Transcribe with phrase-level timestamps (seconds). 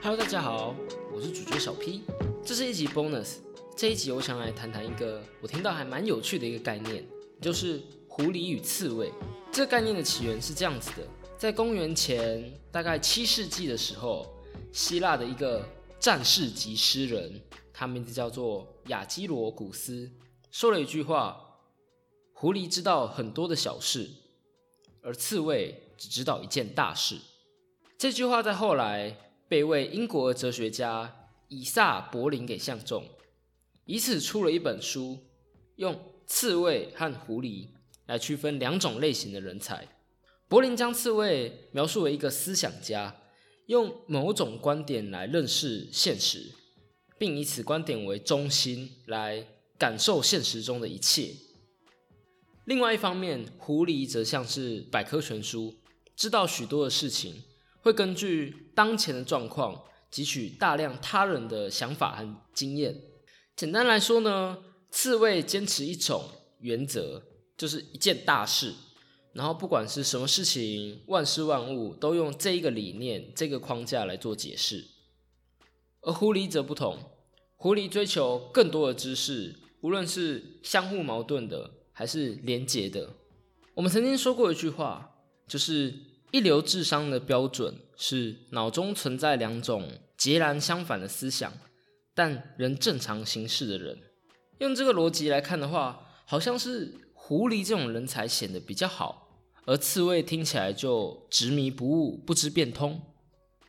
[0.00, 0.76] Hello，大家好，
[1.12, 2.02] 我是主角小 P，
[2.44, 3.38] 这是一集 bonus。
[3.76, 7.04] 这一集我想来谈谈一个我听到还蛮有趣的一个概念，
[7.42, 9.12] 就是狐狸与刺猬。
[9.50, 10.98] 这个概念的起源是这样子的：
[11.36, 14.32] 在公元前大概七世纪的时候，
[14.72, 17.40] 希腊的一个战士级诗人，
[17.72, 20.08] 他名字叫做雅基罗古斯，
[20.52, 21.58] 说了一句话
[22.32, 24.08] ：“狐狸知道很多的小事，
[25.02, 27.18] 而刺猬只知道一件大事。”
[27.98, 29.24] 这句话在后来。
[29.48, 33.04] 被位英国哲学家以萨柏林给相中，
[33.86, 35.18] 以此出了一本书，
[35.76, 37.68] 用刺猬和狐狸
[38.06, 39.88] 来区分两种类型的人才。
[40.48, 43.16] 柏林将刺猬描述为一个思想家，
[43.66, 46.52] 用某种观点来认识现实，
[47.18, 49.46] 并以此观点为中心来
[49.78, 51.34] 感受现实中的一切。
[52.66, 55.74] 另外一方面，狐狸则像是百科全书，
[56.14, 57.42] 知道许多的事情。
[57.88, 62.94] 会根据当前的状况汲取大量他人的想法和经验。
[63.56, 64.58] 简单来说呢，
[64.90, 66.22] 刺猬坚持一种
[66.60, 67.22] 原则，
[67.56, 68.74] 就是一件大事，
[69.32, 74.84] 然后不管是什么事情，万事万物都用这一个理念、这个框架来做解释。
[76.02, 76.98] 而狐狸则不同，
[77.56, 83.14] 狐狸追求更多的知识，无论是相互矛盾的还是连结的。
[83.72, 85.14] 我们曾经说过一句话，
[85.48, 86.07] 就是。
[86.30, 91.52] 一流智商的标准是脑中存在两种截然相反的思想，
[92.14, 93.98] 但仍正常行事的人。
[94.58, 103.00] 用这个逻辑来看的话，好像是狐狸这种人才显得比较好，而刺猬听起来就执迷不悟、不知变通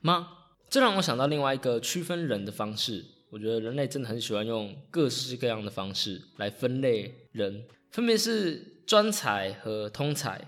[0.00, 0.30] 吗？
[0.68, 3.04] 这让我想到另外一个区分人的方式。
[3.30, 10.40] 我觉得人类真的很喜欢用各式各样的方式来分类人，分别是专才和通才。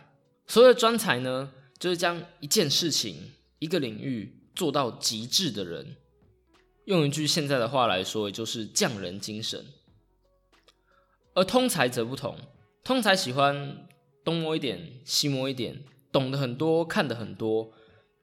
[0.46, 1.52] 所谓的专才呢？
[1.80, 5.96] 就是将一件事情、一个领域做到极致的人，
[6.84, 9.64] 用一句现在的话来说，也就是匠人精神。
[11.32, 12.36] 而通才则不同，
[12.84, 13.88] 通才喜欢
[14.22, 15.82] 东摸一点、西摸一点，
[16.12, 17.72] 懂得很多、看得很多。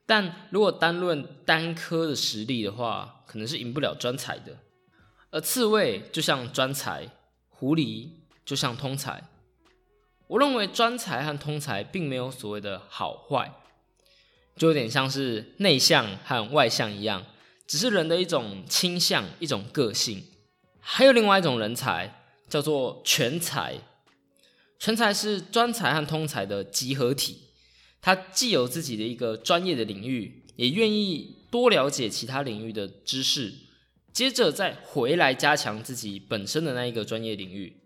[0.06, 4.58] 但如果单论单科的实力的话，可能是赢不了专才的。
[5.30, 7.10] 而刺猬就像专才，
[7.48, 8.10] 狐狸
[8.44, 9.28] 就像通才。
[10.28, 13.50] 我认为专才和通才并没有所谓的好坏，
[14.56, 17.24] 就有点像是内向和外向一样，
[17.66, 20.24] 只是人的一种倾向、一种个性。
[20.80, 23.78] 还有另外一种人才叫做全才，
[24.78, 27.40] 全才是专才和通才的集合体，
[28.00, 33.54] 他既有自己的一个专业的领域，也愿意多了解其他领域的知识，
[34.12, 37.76] 接着再回来加强自己本身的那一个专业领域。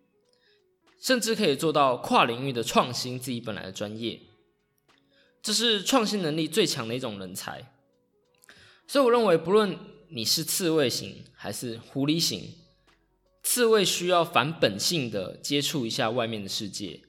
[1.02, 4.20] 甚至可以做到跨领域的创新自己本来的专业，
[5.42, 7.74] 这是创新能力最强的一种人才。
[8.86, 9.76] 所以我认为，不论
[10.10, 12.54] 你是刺猬型还是狐狸型，
[13.42, 17.02] 刺猬需要反本性的接触一下外面的世界，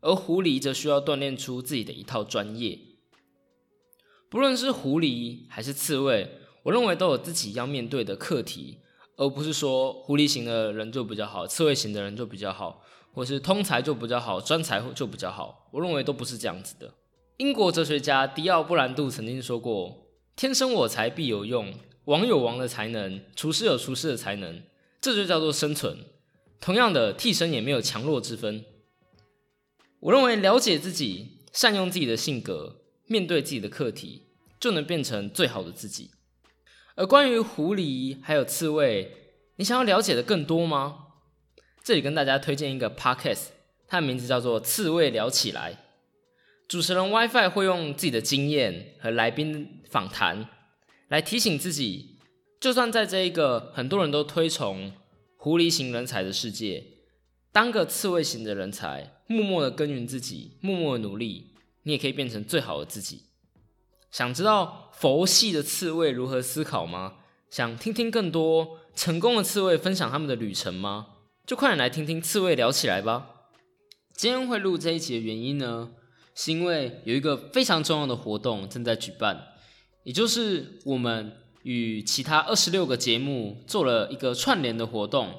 [0.00, 2.78] 而狐狸则需要锻炼出自己的一套专业。
[4.28, 8.78] 不论是狐狸还是刺猬，我认为都有自己要面对的课题，
[9.20, 12.82] 而不是说狐狸型的人就比较好，刺猬型的人就比较好。
[13.12, 15.68] 或是通才就比较好，专才就比较好。
[15.72, 16.94] 我认为都不是这样子的。
[17.38, 24.62] 英国哲学家迪奥布兰度曾经说过：“天生我材必有用，王有王的才能，厨师有厨师的才能，
[25.00, 25.98] 这就叫做生存。
[26.60, 28.64] 同样的，替身也没有强弱之分。”
[29.98, 34.28] 我认为了解自己，善用自己的性格，面对自己的课题，
[34.60, 36.12] 就能变成最好的自己。
[36.96, 39.10] 而关于狐狸还有刺猬，
[39.56, 41.06] 你想要了解的更多吗？
[41.82, 43.46] 这里跟大家推荐一个 podcast，
[43.86, 45.72] 它的名字叫做《刺猬聊起来》。
[46.68, 50.48] 主持人 WiFi 会用自己的经验和来宾访谈，
[51.08, 52.18] 来提醒自己，
[52.60, 54.92] 就算在这一个很多人都推崇
[55.36, 56.84] 狐狸型人才的世界，
[57.50, 61.54] 当个刺猬型的人才，默默的耕耘自己，默默的努力，
[61.84, 63.29] 你也可以变成最好的自己。
[64.10, 67.14] 想知道佛系的刺猬如何思考吗？
[67.48, 71.06] 想听听更多成功的刺猬分享他们的旅程吗？
[71.46, 73.26] 就快点来听听刺猬聊起来吧。
[74.14, 75.90] 今天会录这一集的原因呢，
[76.34, 79.48] 是因为有一个非常重要的活动正在举办，
[80.04, 85.34] 也就是我们与其他二十六个节目做了一个串联的活动。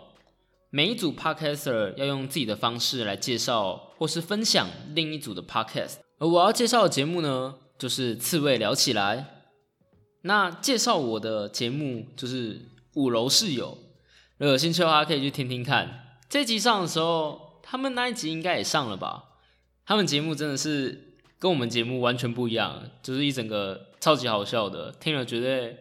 [0.70, 9.48] 每一组 podcaster 要用自己的方式来介绍或是分享另一组的 podcast，而我要介绍的节目呢，就是刺猬聊起来。
[10.22, 13.76] 那介绍我的节目就是五楼室友。
[14.38, 16.20] 如果有兴趣的话，可以去听听看。
[16.30, 19.24] 这集上的时候，他们那一集应该也上了吧？
[19.84, 25.76] 他们节目真的是跟我们节目完全不一样，就是一整个超级好笑的，听了绝对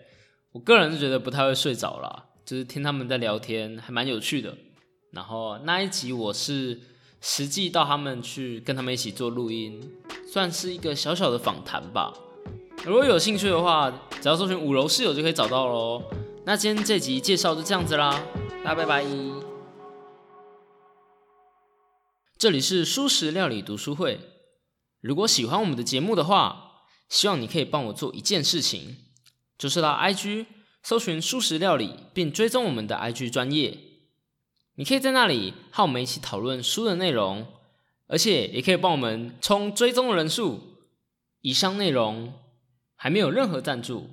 [0.52, 4.56] 我个人是觉得不太会睡着啦，就是听他们在聊天还蛮有趣的。
[5.12, 6.80] 然后那一集我是
[7.20, 9.92] 实际到他们去跟他们一起做录音，
[10.26, 12.12] 算是一个小小的访谈吧。
[12.84, 13.90] 如果有兴趣的话，
[14.22, 16.02] 只要搜寻五楼室友就可以找到喽。
[16.46, 18.24] 那今天这集介绍就这样子啦，
[18.64, 19.04] 大家拜拜。
[22.38, 24.18] 这里是舒食料理读书会。
[25.02, 28.96] 如果喜欢我们的节目的话，希望你可以帮我做一件事情，
[29.58, 30.46] 就是到 IG
[30.82, 33.76] 搜寻舒食料理，并追踪我们的 IG 专业。
[34.80, 37.46] 你可以在那里和我们一起讨论书的内容，
[38.06, 40.58] 而且也可以帮我们冲追踪的人数。
[41.42, 42.32] 以上内容。
[43.02, 44.10] 还没有任何赞助。